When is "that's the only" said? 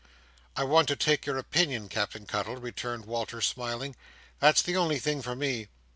4.39-4.97